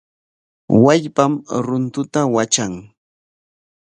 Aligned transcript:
Wallpam 0.83 1.33
runtuta 1.65 2.21
watran. 2.33 2.73